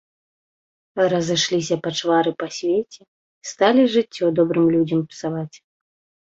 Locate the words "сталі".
3.53-3.87